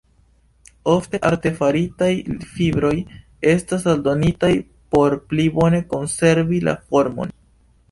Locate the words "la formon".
6.71-7.39